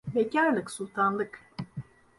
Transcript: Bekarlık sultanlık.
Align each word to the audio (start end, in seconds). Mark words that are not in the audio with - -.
Bekarlık 0.15 0.71
sultanlık. 0.71 1.39